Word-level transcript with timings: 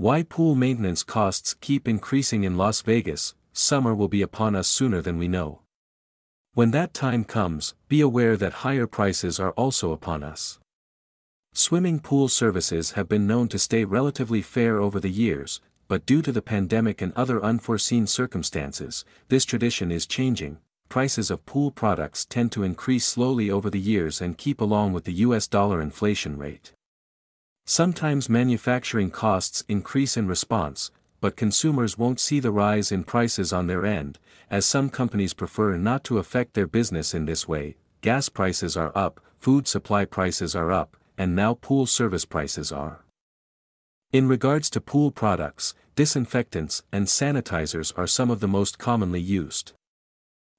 Why 0.00 0.22
pool 0.22 0.54
maintenance 0.54 1.02
costs 1.02 1.52
keep 1.52 1.86
increasing 1.86 2.42
in 2.44 2.56
Las 2.56 2.80
Vegas, 2.80 3.34
summer 3.52 3.94
will 3.94 4.08
be 4.08 4.22
upon 4.22 4.56
us 4.56 4.66
sooner 4.66 5.02
than 5.02 5.18
we 5.18 5.28
know. 5.28 5.60
When 6.54 6.70
that 6.70 6.94
time 6.94 7.22
comes, 7.22 7.74
be 7.86 8.00
aware 8.00 8.38
that 8.38 8.64
higher 8.64 8.86
prices 8.86 9.38
are 9.38 9.50
also 9.58 9.92
upon 9.92 10.22
us. 10.22 10.58
Swimming 11.52 12.00
pool 12.00 12.28
services 12.28 12.92
have 12.92 13.10
been 13.10 13.26
known 13.26 13.48
to 13.48 13.58
stay 13.58 13.84
relatively 13.84 14.40
fair 14.40 14.80
over 14.80 15.00
the 15.00 15.10
years, 15.10 15.60
but 15.86 16.06
due 16.06 16.22
to 16.22 16.32
the 16.32 16.40
pandemic 16.40 17.02
and 17.02 17.12
other 17.12 17.44
unforeseen 17.44 18.06
circumstances, 18.06 19.04
this 19.28 19.44
tradition 19.44 19.92
is 19.92 20.06
changing. 20.06 20.56
Prices 20.88 21.30
of 21.30 21.44
pool 21.44 21.70
products 21.70 22.24
tend 22.24 22.52
to 22.52 22.62
increase 22.62 23.04
slowly 23.04 23.50
over 23.50 23.68
the 23.68 23.78
years 23.78 24.22
and 24.22 24.38
keep 24.38 24.62
along 24.62 24.94
with 24.94 25.04
the 25.04 25.20
US 25.28 25.46
dollar 25.46 25.82
inflation 25.82 26.38
rate. 26.38 26.72
Sometimes 27.70 28.28
manufacturing 28.28 29.10
costs 29.10 29.62
increase 29.68 30.16
in 30.16 30.26
response, 30.26 30.90
but 31.20 31.36
consumers 31.36 31.96
won't 31.96 32.18
see 32.18 32.40
the 32.40 32.50
rise 32.50 32.90
in 32.90 33.04
prices 33.04 33.52
on 33.52 33.68
their 33.68 33.86
end, 33.86 34.18
as 34.50 34.66
some 34.66 34.90
companies 34.90 35.34
prefer 35.34 35.76
not 35.76 36.02
to 36.02 36.18
affect 36.18 36.54
their 36.54 36.66
business 36.66 37.14
in 37.14 37.26
this 37.26 37.46
way. 37.46 37.76
Gas 38.00 38.28
prices 38.28 38.76
are 38.76 38.90
up, 38.96 39.20
food 39.38 39.68
supply 39.68 40.04
prices 40.04 40.56
are 40.56 40.72
up, 40.72 40.96
and 41.16 41.36
now 41.36 41.54
pool 41.54 41.86
service 41.86 42.24
prices 42.24 42.72
are. 42.72 43.04
In 44.10 44.26
regards 44.26 44.68
to 44.70 44.80
pool 44.80 45.12
products, 45.12 45.72
disinfectants 45.94 46.82
and 46.90 47.06
sanitizers 47.06 47.96
are 47.96 48.08
some 48.08 48.32
of 48.32 48.40
the 48.40 48.48
most 48.48 48.78
commonly 48.80 49.20
used. 49.20 49.74